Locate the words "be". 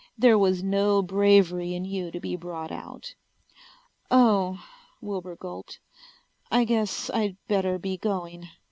2.19-2.35, 7.77-7.97